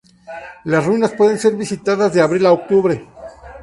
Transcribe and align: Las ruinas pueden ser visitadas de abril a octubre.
Las 0.63 0.83
ruinas 0.83 1.11
pueden 1.13 1.37
ser 1.37 1.53
visitadas 1.55 2.11
de 2.11 2.21
abril 2.21 2.47
a 2.47 2.51
octubre. 2.53 3.07